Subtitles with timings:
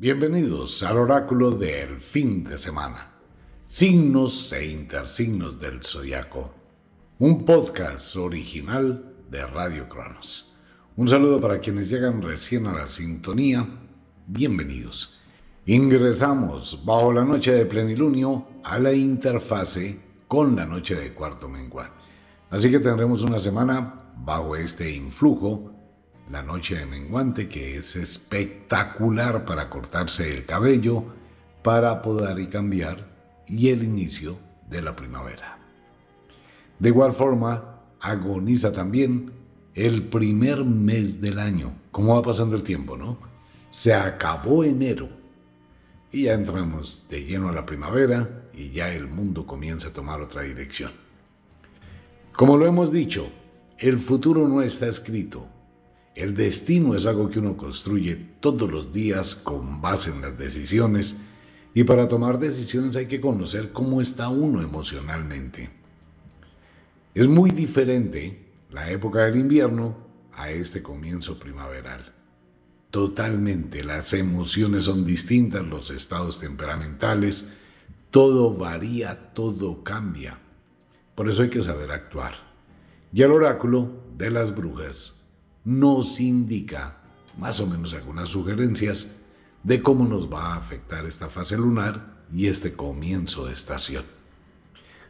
[0.00, 3.10] Bienvenidos al oráculo del fin de semana.
[3.64, 6.54] Signos e intersignos del zodiaco.
[7.18, 10.54] Un podcast original de Radio Cronos.
[10.94, 13.66] Un saludo para quienes llegan recién a la sintonía.
[14.28, 15.18] Bienvenidos.
[15.66, 22.04] Ingresamos bajo la noche de plenilunio a la interfase con la noche de cuarto menguante.
[22.50, 25.67] Así que tendremos una semana bajo este influjo
[26.30, 31.04] la noche de menguante, que es espectacular para cortarse el cabello,
[31.62, 33.08] para podar y cambiar,
[33.46, 35.58] y el inicio de la primavera.
[36.78, 39.32] De igual forma, agoniza también
[39.74, 41.74] el primer mes del año.
[41.90, 43.18] ¿Cómo va pasando el tiempo, no?
[43.70, 45.08] Se acabó enero
[46.10, 50.20] y ya entramos de lleno a la primavera y ya el mundo comienza a tomar
[50.20, 50.90] otra dirección.
[52.32, 53.30] Como lo hemos dicho,
[53.78, 55.48] el futuro no está escrito,
[56.18, 61.16] el destino es algo que uno construye todos los días con base en las decisiones
[61.74, 65.70] y para tomar decisiones hay que conocer cómo está uno emocionalmente.
[67.14, 69.96] Es muy diferente la época del invierno
[70.32, 72.12] a este comienzo primaveral.
[72.90, 77.50] Totalmente, las emociones son distintas, los estados temperamentales,
[78.10, 80.36] todo varía, todo cambia.
[81.14, 82.34] Por eso hay que saber actuar.
[83.12, 85.17] Y el oráculo de las brujas
[85.68, 86.96] nos indica
[87.36, 89.08] más o menos algunas sugerencias
[89.62, 94.02] de cómo nos va a afectar esta fase lunar y este comienzo de estación.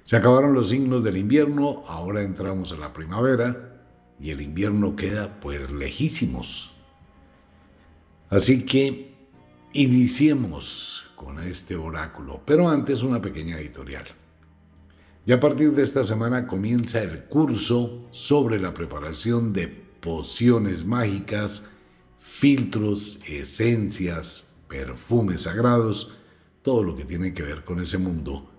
[0.02, 3.84] Se acabaron los signos del invierno, ahora entramos a la primavera
[4.18, 6.72] y el invierno queda pues lejísimos.
[8.28, 9.14] Así que
[9.74, 14.06] iniciemos con este oráculo, pero antes una pequeña editorial.
[15.24, 21.64] Y a partir de esta semana comienza el curso sobre la preparación de pociones mágicas,
[22.18, 26.16] filtros, esencias, perfumes sagrados,
[26.62, 28.50] todo lo que tiene que ver con ese mundo,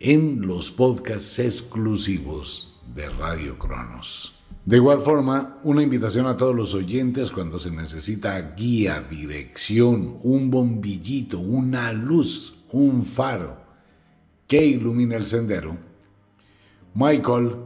[0.00, 4.34] en los podcasts exclusivos de Radio Cronos.
[4.64, 10.50] De igual forma, una invitación a todos los oyentes cuando se necesita guía, dirección, un
[10.50, 13.62] bombillito, una luz, un faro
[14.46, 15.78] que ilumine el sendero.
[16.94, 17.56] Michael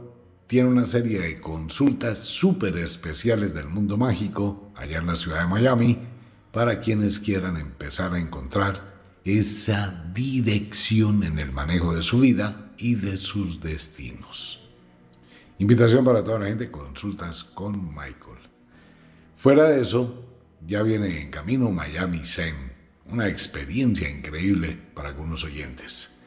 [0.47, 5.47] tiene una serie de consultas súper especiales del mundo mágico allá en la ciudad de
[5.47, 5.99] Miami
[6.51, 8.93] para quienes quieran empezar a encontrar
[9.23, 14.69] esa dirección en el manejo de su vida y de sus destinos.
[15.59, 18.39] Invitación para toda la gente, consultas con Michael.
[19.35, 20.25] Fuera de eso,
[20.67, 22.55] ya viene en camino Miami Zen,
[23.09, 26.17] una experiencia increíble para algunos oyentes.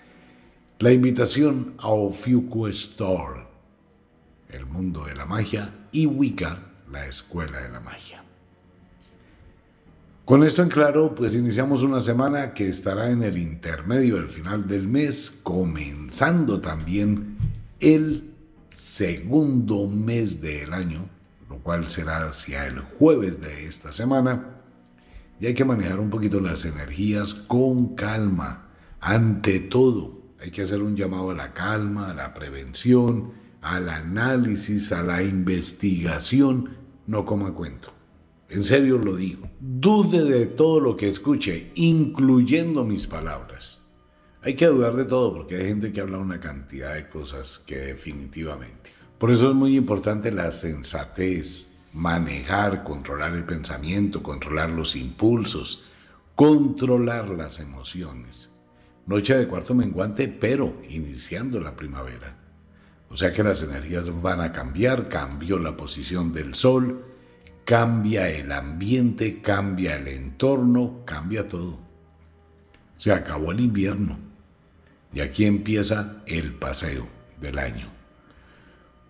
[0.78, 3.46] La invitación a Ofiuco Store
[4.50, 6.58] el mundo de la magia, y Wicca,
[6.90, 8.22] la escuela de la magia.
[10.24, 14.66] Con esto en claro, pues iniciamos una semana que estará en el intermedio del final
[14.66, 17.36] del mes, comenzando también
[17.78, 18.34] el
[18.70, 21.08] segundo mes del año,
[21.48, 24.62] lo cual será hacia el jueves de esta semana.
[25.38, 28.70] Y hay que manejar un poquito las energías con calma.
[28.98, 33.32] Ante todo, hay que hacer un llamado a la calma, a la prevención,
[33.66, 36.76] al análisis, a la investigación,
[37.08, 37.92] no como cuento.
[38.48, 39.50] En serio lo digo.
[39.58, 43.90] Dude de todo lo que escuche, incluyendo mis palabras.
[44.42, 47.78] Hay que dudar de todo porque hay gente que habla una cantidad de cosas que
[47.78, 48.92] definitivamente.
[49.18, 55.86] Por eso es muy importante la sensatez, manejar, controlar el pensamiento, controlar los impulsos,
[56.36, 58.48] controlar las emociones.
[59.06, 62.45] Noche de cuarto menguante, pero iniciando la primavera.
[63.08, 67.04] O sea que las energías van a cambiar, cambió la posición del sol,
[67.64, 71.78] cambia el ambiente, cambia el entorno, cambia todo.
[72.96, 74.18] Se acabó el invierno
[75.12, 77.06] y aquí empieza el paseo
[77.40, 77.88] del año.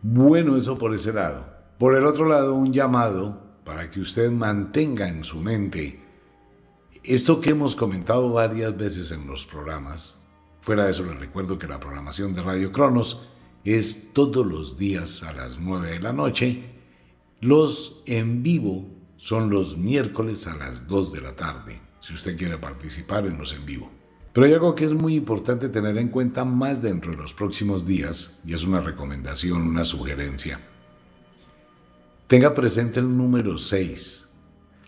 [0.03, 1.55] Bueno, eso por ese lado.
[1.79, 6.01] Por el otro lado, un llamado para que usted mantenga en su mente
[7.03, 10.19] esto que hemos comentado varias veces en los programas.
[10.61, 13.29] Fuera de eso, le recuerdo que la programación de Radio Cronos
[13.75, 16.63] es todos los días a las 9 de la noche.
[17.41, 18.87] Los en vivo
[19.17, 23.53] son los miércoles a las 2 de la tarde, si usted quiere participar en los
[23.53, 23.91] en vivo.
[24.33, 27.87] Pero hay algo que es muy importante tener en cuenta más dentro de los próximos
[27.87, 30.61] días, y es una recomendación, una sugerencia.
[32.29, 34.29] Tenga presente el número 6.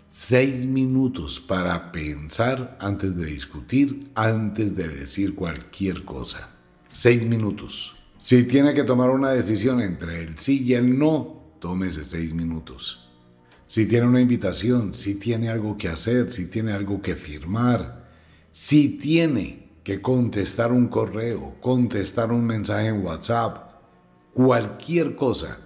[0.06, 6.50] Seis minutos para pensar antes de discutir, antes de decir cualquier cosa.
[6.90, 7.97] Seis minutos.
[8.18, 13.04] Si tiene que tomar una decisión entre el sí y el no, tómese seis minutos.
[13.64, 18.08] si tiene una invitación, si tiene algo que hacer, si tiene algo que firmar,
[18.50, 23.74] si tiene que contestar un correo, contestar un mensaje en WhatsApp,
[24.32, 25.60] cualquier cosa,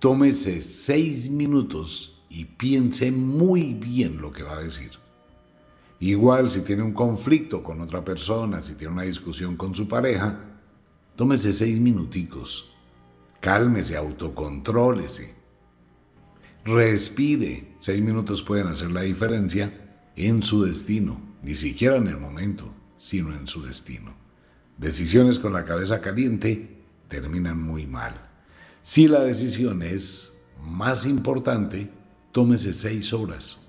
[0.00, 4.90] tómese seis minutos y piense muy bien lo que va a decir.
[6.00, 10.49] Igual si tiene un conflicto con otra persona, si tiene una discusión con su pareja,
[11.20, 12.72] tómese seis minuticos,
[13.40, 15.34] cálmese, autocontrólese
[16.64, 17.74] Respire.
[17.76, 23.36] Seis minutos pueden hacer la diferencia en su destino, ni siquiera en el momento, sino
[23.36, 24.14] en su destino.
[24.78, 28.14] Decisiones con la cabeza caliente terminan muy mal.
[28.80, 30.32] Si la decisión es
[30.62, 31.90] más importante,
[32.32, 33.68] tómese seis horas.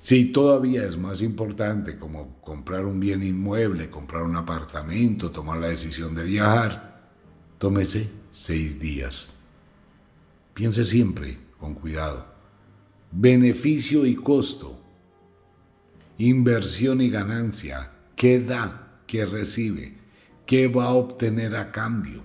[0.00, 5.66] Si todavía es más importante como comprar un bien inmueble, comprar un apartamento, tomar la
[5.66, 7.10] decisión de viajar,
[7.58, 9.42] tómese seis días.
[10.54, 12.26] Piense siempre con cuidado.
[13.10, 14.80] Beneficio y costo.
[16.18, 17.90] Inversión y ganancia.
[18.14, 19.02] ¿Qué da?
[19.06, 19.98] ¿Qué recibe?
[20.46, 22.22] ¿Qué va a obtener a cambio?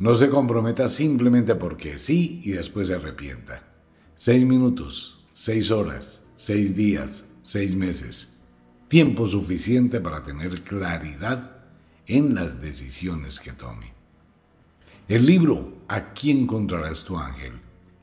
[0.00, 3.62] No se comprometa simplemente porque sí y después se arrepienta.
[4.16, 8.40] Seis minutos, seis horas, seis días, seis meses.
[8.88, 11.52] Tiempo suficiente para tener claridad
[12.04, 13.92] en las decisiones que tome.
[15.06, 17.52] El libro Aquí encontrarás tu ángel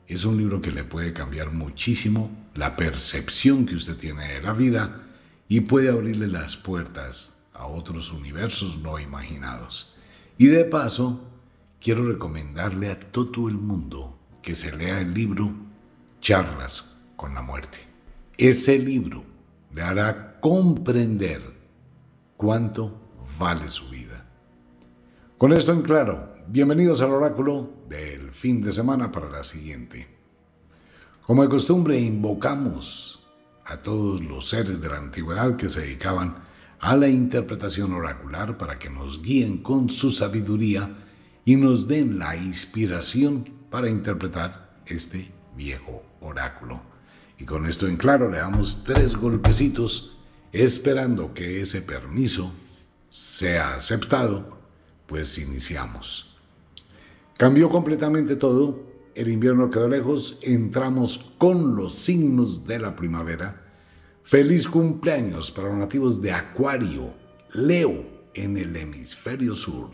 [0.08, 4.54] es un libro que le puede cambiar muchísimo la percepción que usted tiene de la
[4.54, 5.02] vida
[5.46, 9.96] y puede abrirle las puertas a otros universos no imaginados.
[10.38, 11.28] Y de paso,
[11.78, 15.52] quiero recomendarle a todo el mundo que se lea el libro
[16.22, 17.89] Charlas con la muerte.
[18.40, 19.22] Ese libro
[19.74, 21.42] le hará comprender
[22.38, 24.26] cuánto vale su vida.
[25.36, 30.08] Con esto en claro, bienvenidos al oráculo del fin de semana para la siguiente.
[31.26, 33.28] Como de costumbre, invocamos
[33.66, 36.36] a todos los seres de la antigüedad que se dedicaban
[36.80, 40.96] a la interpretación oracular para que nos guíen con su sabiduría
[41.44, 46.89] y nos den la inspiración para interpretar este viejo oráculo.
[47.40, 50.18] Y con esto en claro le damos tres golpecitos
[50.52, 52.52] esperando que ese permiso
[53.08, 54.58] sea aceptado,
[55.06, 56.36] pues iniciamos.
[57.38, 58.82] Cambió completamente todo,
[59.14, 63.64] el invierno quedó lejos, entramos con los signos de la primavera.
[64.22, 67.14] Feliz cumpleaños para los nativos de Acuario,
[67.54, 68.04] Leo,
[68.34, 69.90] en el hemisferio sur.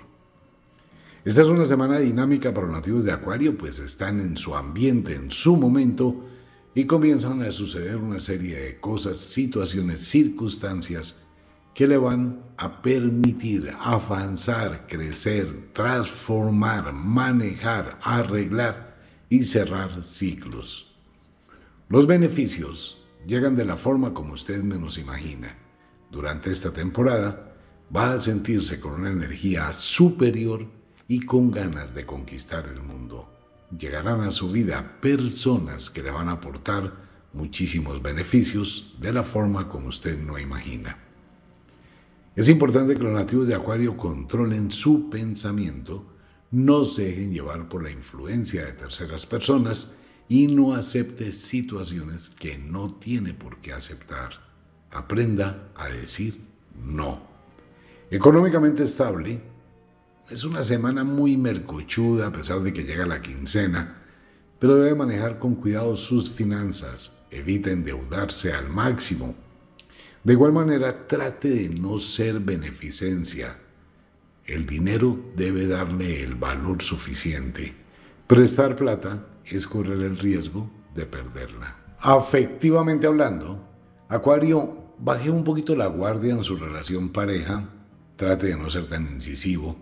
[1.25, 5.15] Esta es una semana dinámica para los nativos de Acuario, pues están en su ambiente,
[5.15, 6.25] en su momento,
[6.77, 11.25] y comienzan a suceder una serie de cosas, situaciones, circunstancias
[11.73, 18.95] que le van a permitir avanzar, crecer, transformar, manejar, arreglar
[19.31, 20.95] y cerrar ciclos.
[21.89, 25.57] Los beneficios llegan de la forma como usted menos imagina.
[26.11, 27.55] Durante esta temporada
[27.95, 30.67] va a sentirse con una energía superior
[31.09, 33.36] y con ganas de conquistar el mundo.
[33.77, 36.93] Llegarán a su vida personas que le van a aportar
[37.33, 40.99] muchísimos beneficios de la forma como usted no imagina.
[42.35, 46.07] Es importante que los nativos de Acuario controlen su pensamiento,
[46.51, 49.97] no se dejen llevar por la influencia de terceras personas
[50.29, 54.33] y no acepte situaciones que no tiene por qué aceptar.
[54.91, 56.41] Aprenda a decir
[56.75, 57.23] no.
[58.11, 59.41] Económicamente estable,
[60.31, 64.03] es una semana muy mercochuda a pesar de que llega la quincena,
[64.59, 67.25] pero debe manejar con cuidado sus finanzas.
[67.31, 69.35] Evita endeudarse al máximo
[70.27, 73.61] de igual manera, trate de no ser beneficencia.
[74.45, 77.73] El dinero debe darle el valor suficiente.
[78.27, 81.77] Prestar plata es correr el riesgo de perderla.
[82.01, 83.63] Afectivamente hablando,
[84.09, 87.69] Acuario, baje un poquito la guardia en su relación pareja,
[88.17, 89.77] trate de no ser tan incisivo,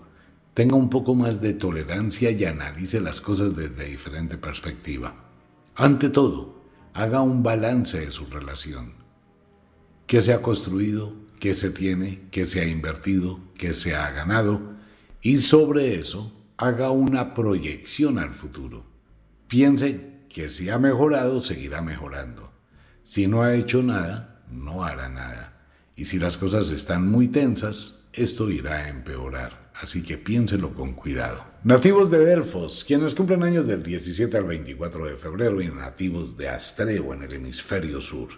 [0.54, 5.14] tenga un poco más de tolerancia y analice las cosas desde diferente perspectiva.
[5.74, 9.04] Ante todo, haga un balance de su relación
[10.06, 14.74] qué se ha construido, qué se tiene, qué se ha invertido, qué se ha ganado,
[15.22, 18.84] y sobre eso haga una proyección al futuro.
[19.48, 22.52] Piense que si ha mejorado, seguirá mejorando.
[23.02, 25.66] Si no ha hecho nada, no hará nada.
[25.96, 29.63] Y si las cosas están muy tensas, esto irá a empeorar.
[29.74, 31.44] Así que piénselo con cuidado.
[31.64, 36.48] Nativos de Delfos, quienes cumplen años del 17 al 24 de febrero y nativos de
[36.48, 38.28] Astreo en el hemisferio sur.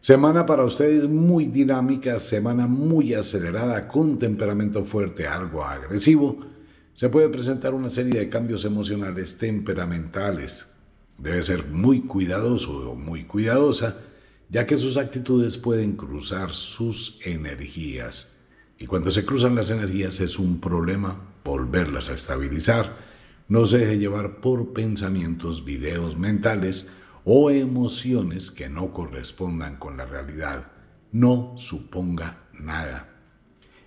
[0.00, 6.40] Semana para ustedes muy dinámica, semana muy acelerada, con temperamento fuerte, algo agresivo.
[6.92, 10.66] Se puede presentar una serie de cambios emocionales temperamentales.
[11.18, 13.98] Debe ser muy cuidadoso o muy cuidadosa,
[14.50, 18.39] ya que sus actitudes pueden cruzar sus energías.
[18.82, 22.96] Y cuando se cruzan las energías es un problema volverlas a estabilizar.
[23.46, 26.88] No se deje llevar por pensamientos, videos mentales
[27.24, 30.72] o emociones que no correspondan con la realidad.
[31.12, 33.20] No suponga nada.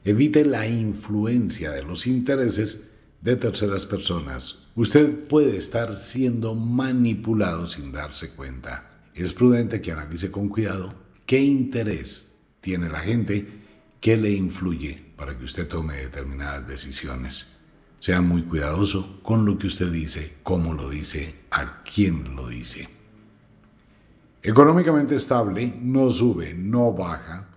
[0.04, 4.68] Evite la influencia de los intereses de terceras personas.
[4.76, 9.02] Usted puede estar siendo manipulado sin darse cuenta.
[9.16, 10.94] Es prudente que analice con cuidado
[11.26, 12.28] qué interés
[12.62, 13.63] tiene la gente
[14.04, 17.56] que le influye para que usted tome determinadas decisiones.
[17.98, 22.90] Sea muy cuidadoso con lo que usted dice, cómo lo dice, a quién lo dice.
[24.42, 27.48] Económicamente estable, no sube, no baja,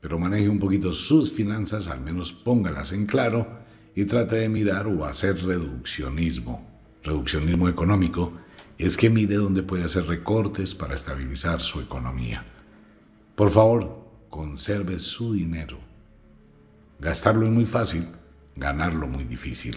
[0.00, 3.48] pero maneje un poquito sus finanzas, al menos póngalas en claro
[3.96, 6.70] y trate de mirar o hacer reduccionismo.
[7.02, 8.34] Reduccionismo económico
[8.78, 12.46] es que mire dónde puede hacer recortes para estabilizar su economía.
[13.34, 15.78] Por favor, conserve su dinero.
[16.98, 18.06] Gastarlo es muy fácil,
[18.56, 19.76] ganarlo muy difícil.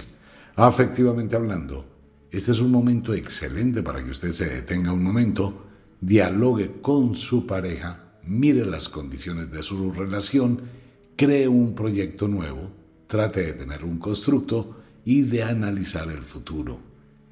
[0.56, 1.86] Afectivamente hablando,
[2.32, 5.66] este es un momento excelente para que usted se detenga un momento,
[6.00, 10.62] dialogue con su pareja, mire las condiciones de su relación,
[11.18, 12.84] cree un proyecto nuevo
[13.14, 16.82] trate de tener un constructo y de analizar el futuro.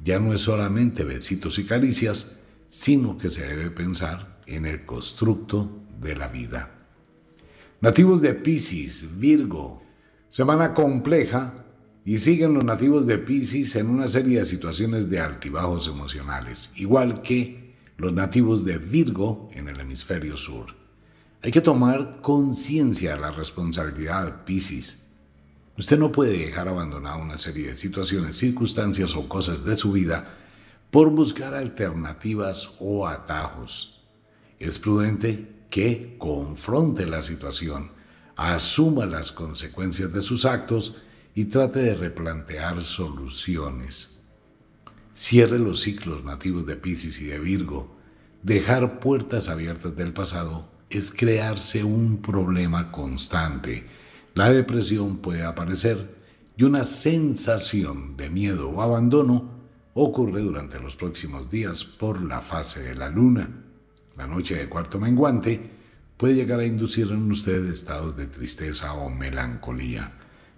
[0.04, 2.34] Ya no es solamente besitos y caricias,
[2.70, 6.81] sino que se debe pensar en el constructo de la vida.
[7.82, 9.82] Nativos de Pisces, Virgo,
[10.30, 11.66] semana compleja
[12.06, 17.22] y siguen los nativos de Pisces en una serie de situaciones de altibajos emocionales, igual
[17.24, 20.68] que los nativos de Virgo en el hemisferio sur.
[21.42, 25.02] Hay que tomar conciencia de la responsabilidad Pisces
[25.78, 30.38] Usted no puede dejar abandonada una serie de situaciones, circunstancias o cosas de su vida
[30.92, 34.04] por buscar alternativas o atajos.
[34.60, 37.92] Es prudente que confronte la situación,
[38.36, 40.98] asuma las consecuencias de sus actos
[41.34, 44.20] y trate de replantear soluciones.
[45.16, 47.98] Cierre los ciclos nativos de Pisces y de Virgo.
[48.44, 53.88] Dejar puertas abiertas del pasado es crearse un problema constante
[54.34, 56.16] la depresión puede aparecer
[56.56, 59.60] y una sensación de miedo o abandono
[59.94, 63.61] ocurre durante los próximos días por la fase de la luna.
[64.22, 65.60] La noche de cuarto menguante
[66.16, 70.14] puede llegar a inducir en usted estados de tristeza o melancolía.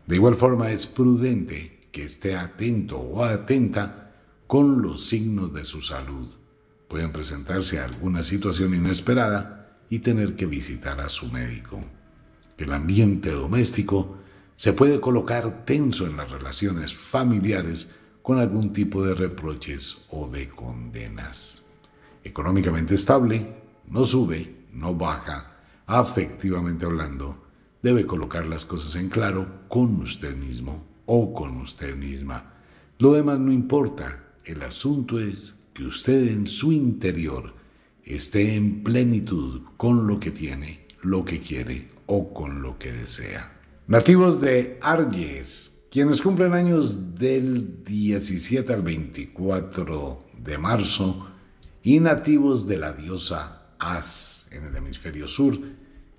[0.05, 4.11] De igual forma es prudente que esté atento o atenta
[4.45, 6.27] con los signos de su salud.
[6.87, 11.79] Pueden presentarse alguna situación inesperada y tener que visitar a su médico
[12.63, 14.17] el ambiente doméstico
[14.55, 17.89] se puede colocar tenso en las relaciones familiares
[18.21, 21.62] con algún tipo de reproches o de condenas.
[22.23, 23.53] Económicamente estable,
[23.87, 27.43] no sube, no baja, afectivamente hablando,
[27.81, 32.53] debe colocar las cosas en claro con usted mismo o con usted misma.
[32.99, 37.53] Lo demás no importa, el asunto es que usted en su interior
[38.03, 43.51] esté en plenitud con lo que tiene, lo que quiere o con lo que desea.
[43.87, 51.27] Nativos de Arges, quienes cumplen años del 17 al 24 de marzo,
[51.83, 55.59] y nativos de la diosa As en el hemisferio sur,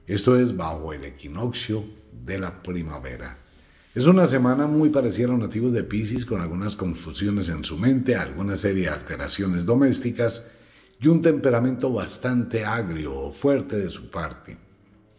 [0.06, 1.84] esto es bajo el equinoccio
[2.24, 3.38] de la primavera.
[3.94, 7.78] Es una semana muy parecida a los nativos de Pisces, con algunas confusiones en su
[7.78, 10.46] mente, alguna serie de alteraciones domésticas
[11.00, 14.58] y un temperamento bastante agrio o fuerte de su parte.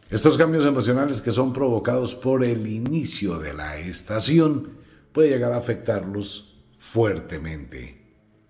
[0.10, 4.78] Estos cambios emocionales que son provocados por el inicio de la estación
[5.12, 8.05] puede llegar a afectarlos fuertemente.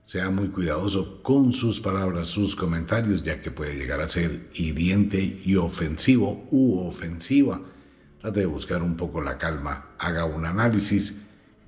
[0.06, 5.42] Sea muy cuidadoso con sus palabras, sus comentarios, ya que puede llegar a ser hiriente
[5.44, 7.60] y ofensivo u ofensiva.
[8.22, 11.16] Trate de buscar un poco la calma, haga un análisis.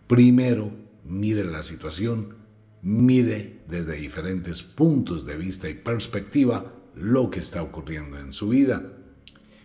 [0.05, 0.71] Primero,
[1.03, 2.35] mire la situación,
[2.83, 8.83] mire desde diferentes puntos de vista y perspectiva lo que está ocurriendo en su vida.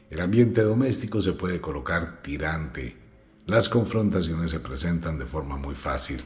[0.09, 2.97] El ambiente doméstico se puede colocar tirante.
[3.45, 6.23] Las confrontaciones se presentan de forma muy fácil.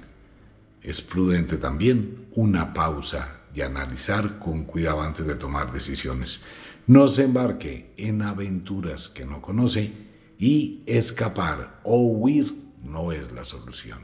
[0.83, 6.43] Es prudente también una pausa y analizar con cuidado antes de tomar decisiones.
[6.87, 9.93] No se embarque en aventuras que no conoce
[10.39, 13.99] y escapar o huir no es la solución.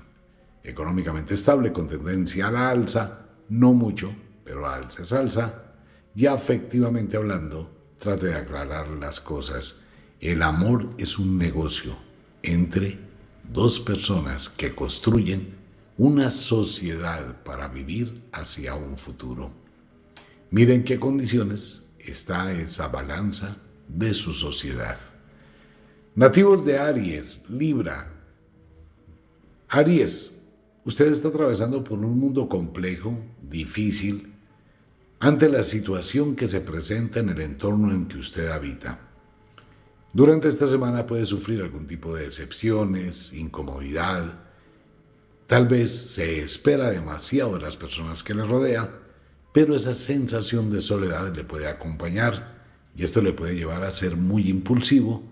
[0.64, 4.14] Económicamente estable con tendencia a la alza, no mucho,
[4.44, 5.62] pero alza es alza,
[6.14, 9.84] y afectivamente hablando, trate de aclarar las cosas.
[10.20, 11.96] El amor es un negocio
[12.42, 12.98] entre
[13.52, 15.61] dos personas que construyen
[16.02, 19.52] una sociedad para vivir hacia un futuro.
[20.50, 23.56] Miren qué condiciones está esa balanza
[23.86, 24.98] de su sociedad.
[26.16, 28.12] Nativos de Aries, Libra.
[29.68, 30.32] Aries,
[30.84, 34.34] usted está atravesando por un mundo complejo, difícil,
[35.20, 38.98] ante la situación que se presenta en el entorno en que usted habita.
[40.12, 44.50] Durante esta semana puede sufrir algún tipo de decepciones, incomodidad.
[45.52, 48.88] Tal vez se espera demasiado de las personas que le rodean,
[49.52, 52.64] pero esa sensación de soledad le puede acompañar
[52.96, 55.22] y esto le puede llevar a ser muy impulsivo,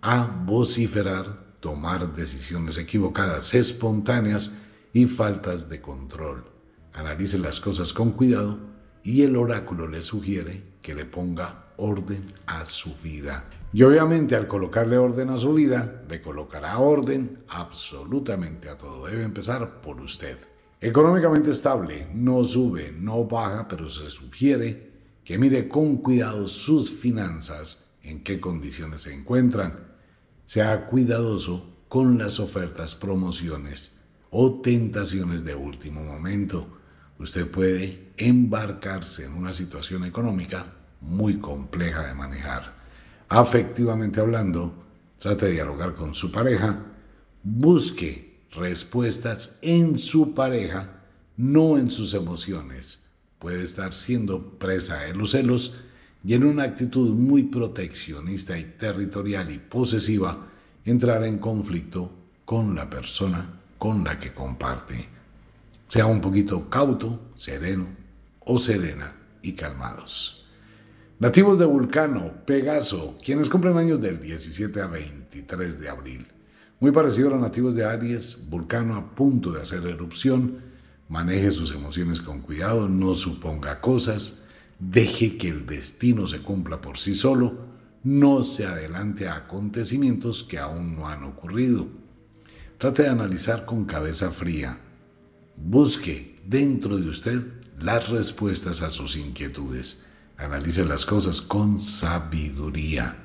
[0.00, 4.52] a vociferar, tomar decisiones equivocadas, espontáneas
[4.92, 6.44] y faltas de control.
[6.92, 8.60] Analice las cosas con cuidado
[9.02, 13.48] y el oráculo le sugiere que le ponga orden a su vida.
[13.72, 19.06] Y obviamente al colocarle orden a su vida, le colocará orden absolutamente a todo.
[19.06, 20.38] Debe empezar por usted.
[20.80, 24.92] Económicamente estable, no sube, no baja, pero se sugiere
[25.24, 29.94] que mire con cuidado sus finanzas, en qué condiciones se encuentran.
[30.44, 33.96] Sea cuidadoso con las ofertas, promociones
[34.30, 36.68] o tentaciones de último momento.
[37.18, 42.74] Usted puede embarcarse en una situación económica muy compleja de manejar
[43.28, 44.72] afectivamente hablando,
[45.18, 46.84] trate de dialogar con su pareja,
[47.42, 51.02] busque respuestas en su pareja,
[51.36, 53.00] no en sus emociones.
[53.38, 55.74] Puede estar siendo presa de los celos
[56.24, 60.46] y en una actitud muy proteccionista y territorial y posesiva,
[60.84, 62.12] entrar en conflicto
[62.44, 65.08] con la persona con la que comparte.
[65.88, 67.86] Sea un poquito cauto, sereno
[68.40, 70.43] o serena y calmados.
[71.20, 76.26] Nativos de Vulcano, Pegaso, quienes cumplen años del 17 a 23 de abril.
[76.80, 80.58] Muy parecido a los nativos de Aries, Vulcano a punto de hacer erupción.
[81.08, 84.42] Maneje sus emociones con cuidado, no suponga cosas,
[84.80, 87.58] deje que el destino se cumpla por sí solo,
[88.02, 91.86] no se adelante a acontecimientos que aún no han ocurrido.
[92.78, 94.80] Trate de analizar con cabeza fría.
[95.56, 97.40] Busque dentro de usted
[97.78, 100.00] las respuestas a sus inquietudes
[100.36, 103.16] Analice las cosas con sabiduría.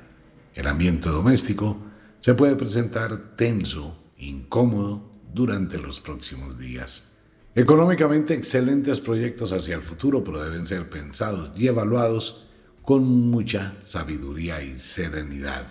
[0.54, 1.76] El ambiente doméstico
[2.20, 7.16] se puede presentar tenso, incómodo durante los próximos días.
[7.54, 12.46] Económicamente excelentes proyectos hacia el futuro, pero deben ser pensados y evaluados
[12.82, 15.66] con mucha sabiduría y serenidad.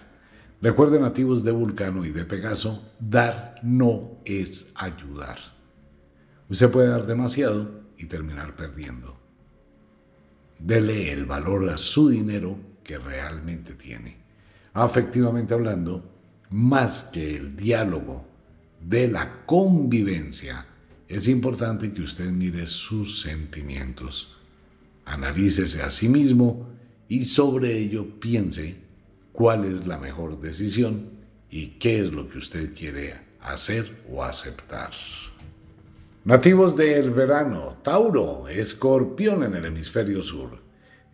[0.62, 5.38] Recuerden nativos de Vulcano y de Pegaso, dar no es ayudar.
[6.50, 9.29] Usted puede dar demasiado y terminar perdiendo.
[10.60, 14.18] Dele el valor a su dinero que realmente tiene.
[14.74, 16.04] Afectivamente hablando,
[16.50, 18.28] más que el diálogo
[18.82, 20.66] de la convivencia,
[21.08, 24.38] es importante que usted mire sus sentimientos.
[25.06, 26.70] Analícese a sí mismo
[27.08, 28.78] y sobre ello piense
[29.32, 31.10] cuál es la mejor decisión
[31.50, 34.92] y qué es lo que usted quiere hacer o aceptar.
[36.26, 40.62] Nativos del verano, Tauro, Escorpión en el hemisferio sur.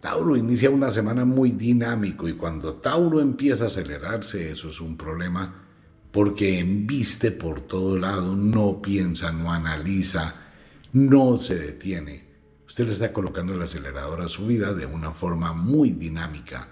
[0.02, 4.98] Tauro inicia una semana muy dinámico y cuando Tauro empieza a acelerarse eso es un
[4.98, 5.64] problema
[6.12, 10.34] porque embiste por todo lado, no piensa, no analiza,
[10.92, 12.26] no se detiene.
[12.66, 16.70] Usted le está colocando el acelerador a su vida de una forma muy dinámica.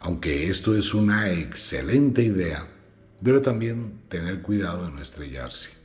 [0.00, 2.68] Aunque esto es una excelente idea,
[3.22, 5.83] debe también tener cuidado de no estrellarse.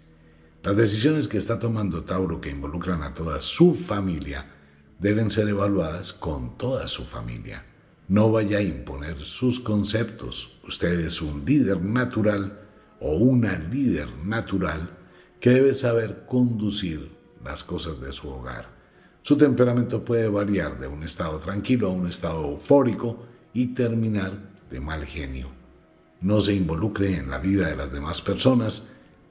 [0.62, 4.46] Las decisiones que está tomando Tauro que involucran a toda su familia
[5.00, 7.66] deben ser evaluadas con toda su familia.
[8.10, 10.60] No vaya a imponer sus conceptos.
[10.68, 12.60] Usted es un líder natural
[13.00, 14.98] o una líder natural
[15.40, 17.10] que debe saber conducir
[17.42, 18.68] las cosas de su hogar.
[19.22, 24.82] Su temperamento puede variar de un estado tranquilo a un estado eufórico y terminar de
[24.82, 25.54] mal genio.
[26.20, 28.90] No se involucre en la vida de las demás personas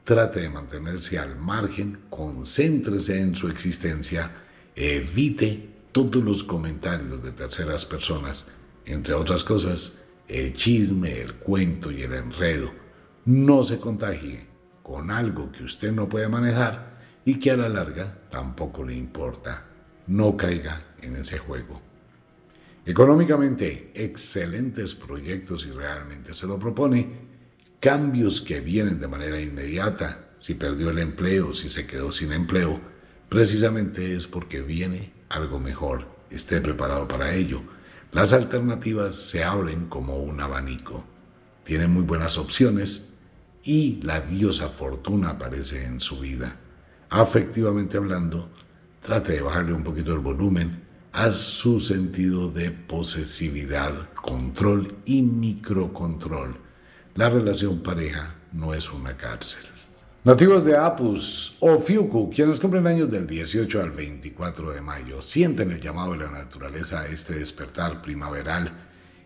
[0.08, 4.30] Trate de mantenerse al margen, concéntrese en su existencia,
[4.74, 8.46] evite todos los comentarios de terceras personas,
[8.86, 12.72] entre otras cosas, el chisme, el cuento y el enredo.
[13.26, 14.46] No se contagie
[14.82, 16.90] con algo que usted no puede manejar
[17.26, 19.66] y que a la larga tampoco le importa.
[20.06, 21.82] No caiga en ese juego.
[22.86, 27.27] Económicamente, excelentes proyectos y realmente se lo propone,
[27.80, 32.80] cambios que vienen de manera inmediata, si perdió el empleo, si se quedó sin empleo,
[33.28, 36.06] precisamente es porque viene algo mejor.
[36.30, 37.62] Esté preparado para ello.
[38.12, 41.04] Las alternativas se abren como un abanico.
[41.64, 43.10] Tiene muy buenas opciones
[43.62, 46.56] y la diosa fortuna aparece en su vida.
[47.10, 48.50] Afectivamente hablando,
[49.00, 56.67] trate de bajarle un poquito el volumen a su sentido de posesividad, control y microcontrol.
[57.18, 59.64] La relación pareja no es una cárcel.
[60.22, 65.72] Nativos de Apus o Fiuku, quienes cumplen años del 18 al 24 de mayo, sienten
[65.72, 68.70] el llamado de la naturaleza a este despertar primaveral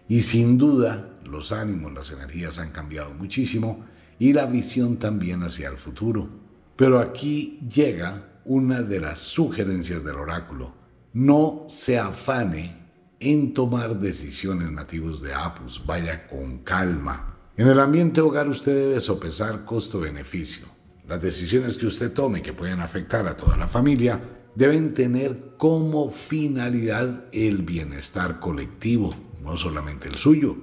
[0.08, 3.84] y sin duda los ánimos, las energías han cambiado muchísimo
[4.18, 6.30] y la visión también hacia el futuro.
[6.76, 10.74] Pero aquí llega una de las sugerencias del oráculo.
[11.12, 12.74] No se afane
[13.20, 17.28] en tomar decisiones nativos de Apus, vaya con calma.
[17.54, 20.64] En el ambiente hogar usted debe sopesar costo-beneficio.
[21.06, 24.22] Las decisiones que usted tome que pueden afectar a toda la familia
[24.54, 30.56] deben tener como finalidad el bienestar colectivo, no solamente el suyo.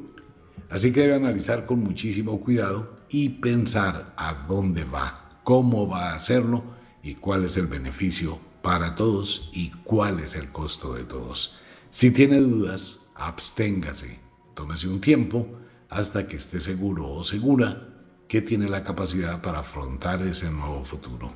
[0.72, 6.16] Así que debe analizar con muchísimo cuidado y pensar a dónde va, cómo va a
[6.16, 6.64] hacerlo
[7.04, 11.60] y cuál es el beneficio para todos y cuál es el costo de todos.
[11.92, 14.20] Si tiene dudas, absténgase,
[14.56, 17.88] tómese un tiempo hasta que esté seguro o segura
[18.28, 21.34] que tiene la capacidad para afrontar ese nuevo futuro.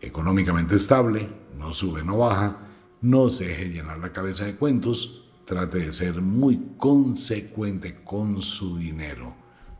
[0.00, 2.58] Económicamente estable, no sube, no baja,
[3.02, 8.78] no se deje llenar la cabeza de cuentos, trate de ser muy consecuente con su
[8.78, 9.36] dinero.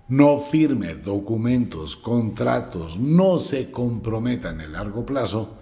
[0.09, 5.57] No firme documentos, contratos, no se comprometa en el largo plazo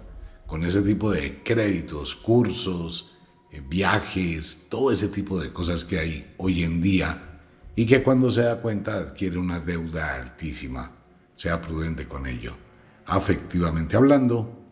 [0.47, 3.15] con ese tipo de créditos, cursos,
[3.51, 7.28] eh, viajes, todo ese tipo de cosas que hay hoy en día
[7.79, 10.91] y que cuando se da cuenta adquiere una deuda altísima.
[11.33, 12.57] Sea prudente con ello.
[13.05, 14.65] Afectivamente hablando,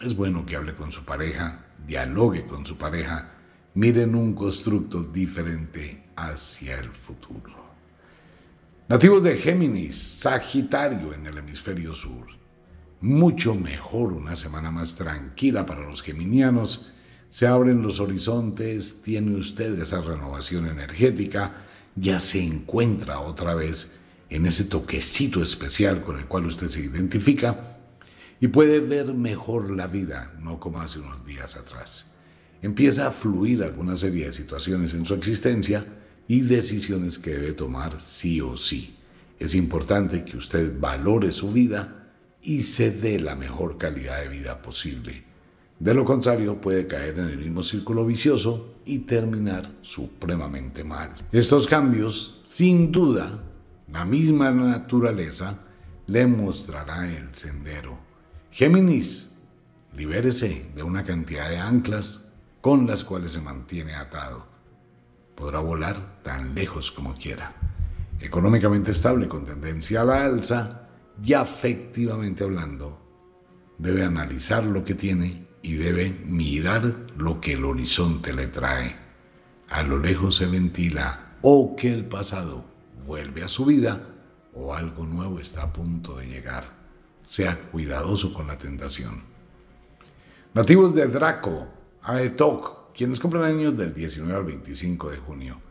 [0.00, 3.30] es bueno que hable con su pareja, dialogue con su pareja,
[3.74, 7.74] miren un constructo diferente hacia el futuro.
[8.88, 12.28] Nativos de Géminis, Sagitario en el hemisferio sur.
[13.02, 16.90] Mucho mejor una semana más tranquila para los geminianos.
[17.28, 21.64] Se abren los horizontes, tiene usted esa renovación energética,
[21.96, 23.96] ya se encuentra otra vez
[24.30, 27.78] en ese toquecito especial con el cual usted se identifica
[28.40, 32.06] y puede ver mejor la vida, no como hace unos días atrás.
[32.62, 35.86] Empieza a fluir alguna serie de situaciones en su existencia
[36.26, 38.96] y decisiones que debe tomar sí o sí.
[39.38, 42.10] Es importante que usted valore su vida
[42.42, 45.24] y se dé la mejor calidad de vida posible.
[45.78, 51.14] De lo contrario, puede caer en el mismo círculo vicioso y terminar supremamente mal.
[51.32, 53.42] Estos cambios, sin duda,
[53.92, 55.58] la misma naturaleza
[56.06, 57.98] le mostrará el sendero.
[58.50, 59.30] Géminis,
[59.96, 62.20] libérese de una cantidad de anclas
[62.60, 64.46] con las cuales se mantiene atado.
[65.34, 67.54] Podrá volar tan lejos como quiera.
[68.20, 70.88] Económicamente estable con tendencia a la alza
[71.22, 73.00] y afectivamente hablando,
[73.76, 78.96] debe analizar lo que tiene y debe mirar lo que el horizonte le trae.
[79.70, 82.66] A lo lejos se ventila o que el pasado
[83.06, 84.06] vuelve a su vida
[84.52, 86.64] o algo nuevo está a punto de llegar.
[87.22, 89.22] Sea cuidadoso con la tentación.
[90.52, 91.66] Nativos de Draco,
[92.02, 95.62] Aetok, quienes cumplen años del 19 al 25 de junio.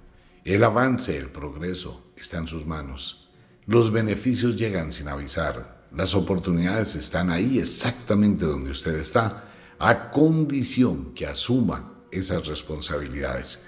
[0.44, 3.30] El avance, el progreso está en sus manos.
[3.68, 5.84] Los beneficios llegan sin avisar.
[5.96, 13.64] Las oportunidades están ahí exactamente donde usted está a condición que asuma esas responsabilidades.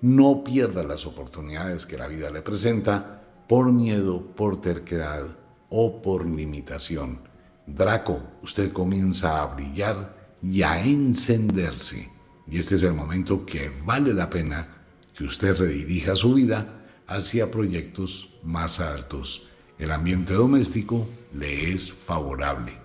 [0.00, 5.26] No pierda las oportunidades que la vida le presenta por miedo, por terquedad
[5.68, 7.20] o por limitación.
[7.66, 12.10] Draco, usted comienza a brillar y a encenderse.
[12.48, 14.68] Y este es el momento que vale la pena
[15.14, 19.48] que usted redirija su vida hacia proyectos más altos.
[19.78, 22.79] El ambiente doméstico le es favorable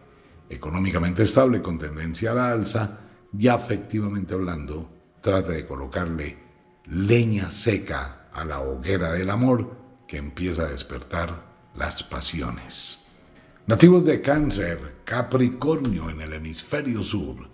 [0.49, 2.99] económicamente estable con tendencia a la alza
[3.37, 4.89] y afectivamente hablando,
[5.21, 6.37] trata de colocarle
[6.85, 9.75] leña seca a la hoguera del amor
[10.07, 11.43] que empieza a despertar
[11.75, 13.07] las pasiones.
[13.67, 17.49] Nativos de cáncer, Capricornio en el hemisferio sur.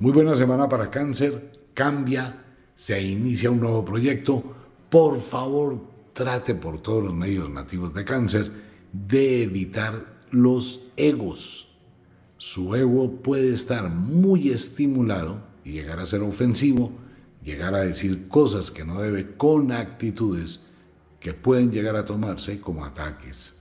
[0.00, 4.42] Muy buena semana para cáncer, cambia, se inicia un nuevo proyecto.
[4.90, 5.80] Por favor,
[6.12, 8.50] trate por todos los medios nativos de cáncer
[8.92, 11.71] de evitar los egos
[12.42, 16.90] su ego puede estar muy estimulado y llegar a ser ofensivo,
[17.40, 20.72] llegar a decir cosas que no debe con actitudes
[21.20, 23.54] que pueden llegar a tomarse como ataques.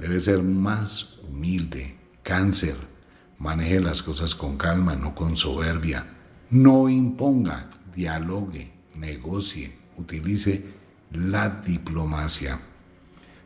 [0.00, 2.74] Debe ser más humilde, cáncer,
[3.38, 6.04] maneje las cosas con calma, no con soberbia,
[6.50, 10.64] no imponga, dialogue, negocie, utilice
[11.12, 12.58] la diplomacia.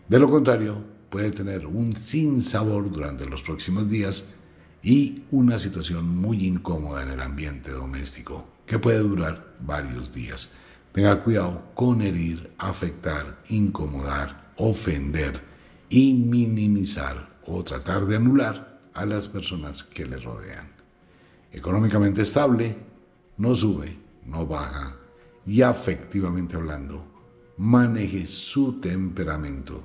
[0.09, 4.35] De lo contrario, puede tener un sinsabor durante los próximos días
[4.83, 8.49] y una situación muy incómoda en el ambiente doméstico.
[8.67, 10.51] que puede durar varios días.
[10.93, 15.41] Tenga cuidado con herir, afectar, incomodar, ofender
[15.89, 20.71] y minimizar o tratar de anular a las personas que le rodean.
[21.51, 22.77] Económicamente estable,
[23.39, 24.97] no sube, no baja
[25.47, 27.07] y afectivamente hablando,
[27.57, 29.83] maneje su temperamento,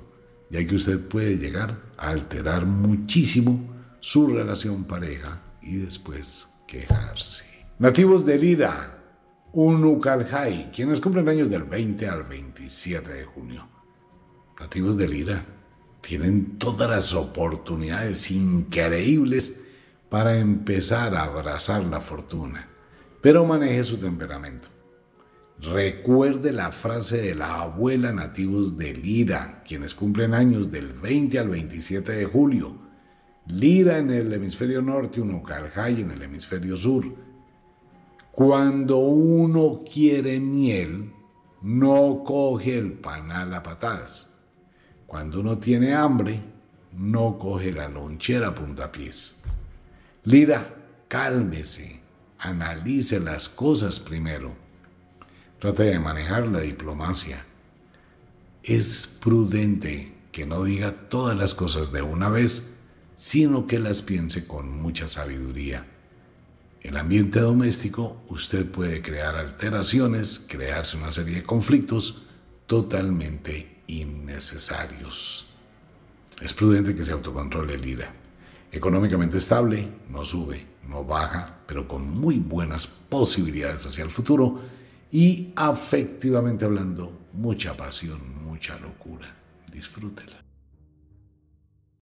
[0.50, 3.73] ya que usted puede llegar a alterar muchísimo
[4.04, 7.46] su relación pareja y después quejarse.
[7.78, 9.02] Nativos de Lira,
[9.54, 13.66] Unucalhai, quienes cumplen años del 20 al 27 de junio.
[14.60, 15.46] Nativos de Lira
[16.02, 19.54] tienen todas las oportunidades increíbles
[20.10, 22.68] para empezar a abrazar la fortuna,
[23.22, 24.68] pero maneje su temperamento.
[25.62, 31.48] Recuerde la frase de la abuela nativos de Lira, quienes cumplen años del 20 al
[31.48, 32.83] 27 de julio.
[33.46, 37.04] Lira en el hemisferio norte, Unucalhai en el hemisferio sur.
[38.32, 41.12] Cuando uno quiere miel,
[41.62, 44.28] no coge el panal a patadas.
[45.06, 46.40] Cuando uno tiene hambre,
[46.92, 49.36] no coge la lonchera a puntapiés.
[50.24, 50.66] Lira,
[51.08, 52.00] cálmese,
[52.38, 54.54] analice las cosas primero.
[55.60, 57.44] Trate de manejar la diplomacia.
[58.62, 62.73] Es prudente que no diga todas las cosas de una vez,
[63.16, 65.86] sino que las piense con mucha sabiduría.
[66.80, 72.24] El ambiente doméstico usted puede crear alteraciones, crearse una serie de conflictos
[72.66, 75.46] totalmente innecesarios.
[76.40, 78.12] Es prudente que se autocontrole el ira.
[78.70, 84.60] Económicamente estable, no sube, no baja, pero con muy buenas posibilidades hacia el futuro
[85.10, 89.32] y afectivamente hablando, mucha pasión, mucha locura.
[89.72, 90.43] Disfrútela.